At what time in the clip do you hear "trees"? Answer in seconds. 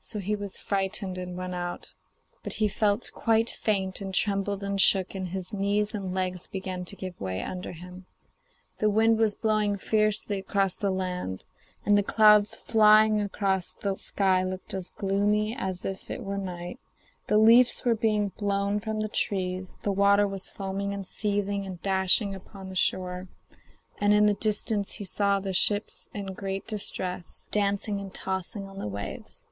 19.10-19.74